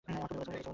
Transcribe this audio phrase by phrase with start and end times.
[0.07, 0.69] এমনটা ওনি বলেছে।